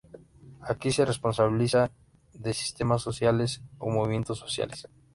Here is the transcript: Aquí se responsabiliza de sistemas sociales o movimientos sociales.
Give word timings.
Aquí 0.61 0.91
se 0.91 1.05
responsabiliza 1.05 1.91
de 2.33 2.55
sistemas 2.55 3.03
sociales 3.03 3.61
o 3.77 3.91
movimientos 3.91 4.39
sociales. 4.39 4.87